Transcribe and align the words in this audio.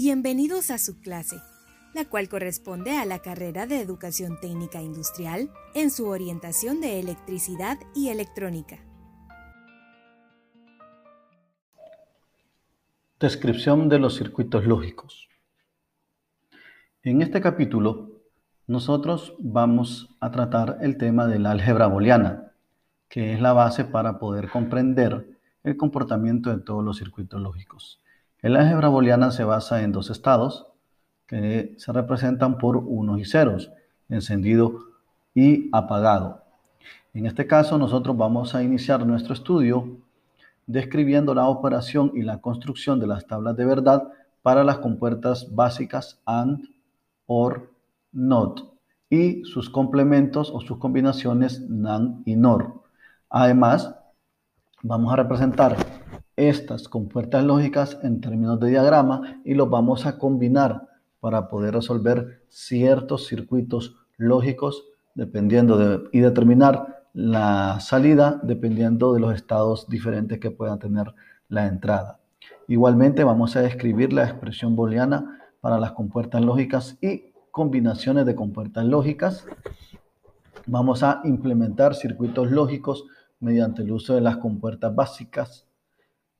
Bienvenidos 0.00 0.70
a 0.70 0.78
su 0.78 1.00
clase, 1.00 1.42
la 1.92 2.04
cual 2.04 2.28
corresponde 2.28 2.96
a 2.96 3.04
la 3.04 3.18
carrera 3.18 3.66
de 3.66 3.80
Educación 3.80 4.38
Técnica 4.40 4.80
Industrial 4.80 5.50
en 5.74 5.90
su 5.90 6.06
orientación 6.06 6.80
de 6.80 7.00
electricidad 7.00 7.78
y 7.96 8.10
electrónica. 8.10 8.78
Descripción 13.18 13.88
de 13.88 13.98
los 13.98 14.14
circuitos 14.14 14.64
lógicos. 14.66 15.28
En 17.02 17.20
este 17.20 17.40
capítulo, 17.40 18.20
nosotros 18.68 19.34
vamos 19.40 20.16
a 20.20 20.30
tratar 20.30 20.78
el 20.80 20.96
tema 20.96 21.26
de 21.26 21.40
la 21.40 21.50
álgebra 21.50 21.88
booleana, 21.88 22.52
que 23.08 23.32
es 23.32 23.40
la 23.40 23.52
base 23.52 23.84
para 23.84 24.20
poder 24.20 24.48
comprender 24.48 25.40
el 25.64 25.76
comportamiento 25.76 26.56
de 26.56 26.62
todos 26.62 26.84
los 26.84 26.98
circuitos 26.98 27.40
lógicos. 27.40 28.00
El 28.40 28.54
álgebra 28.54 28.88
booleana 28.88 29.32
se 29.32 29.42
basa 29.42 29.82
en 29.82 29.90
dos 29.90 30.10
estados 30.10 30.66
que 31.26 31.74
se 31.76 31.92
representan 31.92 32.56
por 32.56 32.76
unos 32.76 33.18
y 33.20 33.24
ceros, 33.24 33.72
encendido 34.08 34.78
y 35.34 35.68
apagado. 35.72 36.44
En 37.14 37.26
este 37.26 37.48
caso, 37.48 37.78
nosotros 37.78 38.16
vamos 38.16 38.54
a 38.54 38.62
iniciar 38.62 39.04
nuestro 39.04 39.34
estudio 39.34 39.98
describiendo 40.68 41.34
la 41.34 41.48
operación 41.48 42.12
y 42.14 42.22
la 42.22 42.40
construcción 42.40 43.00
de 43.00 43.08
las 43.08 43.26
tablas 43.26 43.56
de 43.56 43.64
verdad 43.64 44.08
para 44.42 44.62
las 44.62 44.78
compuertas 44.78 45.52
básicas 45.52 46.20
AND, 46.24 46.60
OR, 47.26 47.72
NOT 48.12 48.72
y 49.10 49.42
sus 49.44 49.68
complementos 49.68 50.50
o 50.54 50.60
sus 50.60 50.78
combinaciones 50.78 51.68
NAND 51.68 52.22
y 52.24 52.36
NOR. 52.36 52.82
Además, 53.30 53.94
vamos 54.82 55.12
a 55.12 55.16
representar 55.16 55.76
estas 56.38 56.88
compuertas 56.88 57.42
lógicas 57.42 57.98
en 58.04 58.20
términos 58.20 58.60
de 58.60 58.70
diagrama 58.70 59.40
y 59.44 59.54
los 59.54 59.68
vamos 59.68 60.06
a 60.06 60.18
combinar 60.18 60.86
para 61.18 61.48
poder 61.48 61.74
resolver 61.74 62.44
ciertos 62.48 63.26
circuitos 63.26 63.96
lógicos 64.18 64.84
dependiendo 65.16 65.76
de, 65.76 66.08
y 66.12 66.20
determinar 66.20 67.06
la 67.12 67.80
salida 67.80 68.38
dependiendo 68.44 69.14
de 69.14 69.20
los 69.20 69.34
estados 69.34 69.88
diferentes 69.88 70.38
que 70.38 70.52
pueda 70.52 70.78
tener 70.78 71.12
la 71.48 71.66
entrada. 71.66 72.20
Igualmente 72.68 73.24
vamos 73.24 73.56
a 73.56 73.62
describir 73.62 74.12
la 74.12 74.24
expresión 74.24 74.76
booleana 74.76 75.40
para 75.60 75.80
las 75.80 75.90
compuertas 75.92 76.40
lógicas 76.44 76.98
y 77.00 77.32
combinaciones 77.50 78.26
de 78.26 78.36
compuertas 78.36 78.84
lógicas. 78.84 79.44
Vamos 80.66 81.02
a 81.02 81.20
implementar 81.24 81.96
circuitos 81.96 82.52
lógicos 82.52 83.06
mediante 83.40 83.82
el 83.82 83.90
uso 83.90 84.14
de 84.14 84.20
las 84.20 84.36
compuertas 84.36 84.94
básicas 84.94 85.67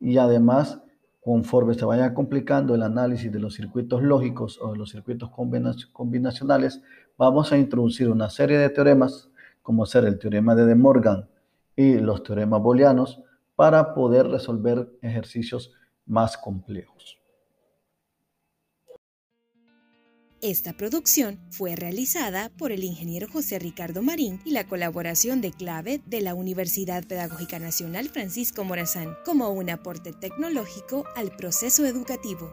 y 0.00 0.18
además 0.18 0.80
conforme 1.20 1.74
se 1.74 1.84
vaya 1.84 2.14
complicando 2.14 2.74
el 2.74 2.82
análisis 2.82 3.30
de 3.30 3.38
los 3.38 3.54
circuitos 3.54 4.02
lógicos 4.02 4.58
o 4.62 4.72
de 4.72 4.78
los 4.78 4.90
circuitos 4.90 5.30
combinacionales, 5.92 6.82
vamos 7.18 7.52
a 7.52 7.58
introducir 7.58 8.08
una 8.08 8.30
serie 8.30 8.56
de 8.56 8.70
teoremas 8.70 9.30
como 9.62 9.84
ser 9.84 10.06
el 10.06 10.18
teorema 10.18 10.54
de 10.54 10.64
De 10.64 10.74
Morgan 10.74 11.28
y 11.76 11.98
los 11.98 12.22
teoremas 12.22 12.62
booleanos, 12.62 13.22
para 13.56 13.92
poder 13.92 14.28
resolver 14.28 14.88
ejercicios 15.02 15.72
más 16.06 16.38
complejos. 16.38 17.18
Esta 20.40 20.72
producción 20.72 21.40
fue 21.50 21.74
realizada 21.74 22.48
por 22.50 22.70
el 22.70 22.84
ingeniero 22.84 23.26
José 23.28 23.58
Ricardo 23.58 24.02
Marín 24.02 24.40
y 24.44 24.52
la 24.52 24.68
colaboración 24.68 25.40
de 25.40 25.50
clave 25.50 26.00
de 26.06 26.20
la 26.20 26.34
Universidad 26.34 27.04
Pedagógica 27.04 27.58
Nacional 27.58 28.08
Francisco 28.08 28.62
Morazán 28.62 29.16
como 29.24 29.50
un 29.50 29.68
aporte 29.68 30.12
tecnológico 30.12 31.04
al 31.16 31.34
proceso 31.34 31.86
educativo. 31.86 32.52